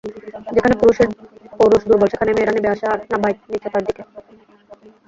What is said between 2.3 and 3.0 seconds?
মেয়েরা নেবে আসে আর